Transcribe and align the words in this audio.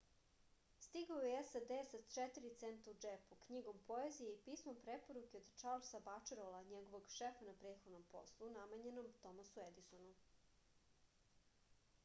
стигао 0.83 1.19
је 1.25 1.39
у 1.39 1.47
сад 1.47 1.71
са 1.89 1.97
4 2.13 2.49
цента 2.61 2.93
у 2.93 2.95
џепу 3.03 3.37
књигом 3.41 3.83
поезије 3.89 4.29
и 4.37 4.39
писмом 4.47 4.79
препоруке 4.87 5.41
од 5.41 5.51
чарлса 5.63 6.01
бачелора 6.07 6.63
његовог 6.71 7.13
шефа 7.17 7.47
на 7.49 7.55
претходном 7.65 8.07
послу 8.15 8.49
намењеном 8.55 9.11
томасу 9.27 9.61
едисону 9.67 10.17